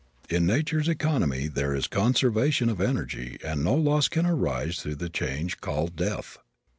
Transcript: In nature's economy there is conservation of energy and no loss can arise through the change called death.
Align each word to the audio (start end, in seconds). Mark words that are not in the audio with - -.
In 0.31 0.47
nature's 0.47 0.87
economy 0.89 1.47
there 1.47 1.75
is 1.75 1.85
conservation 1.87 2.69
of 2.69 2.81
energy 2.81 3.37
and 3.45 3.63
no 3.63 3.75
loss 3.75 4.07
can 4.07 4.25
arise 4.25 4.79
through 4.79 4.95
the 4.95 5.09
change 5.11 5.61
called 5.61 5.95
death. 5.95 6.39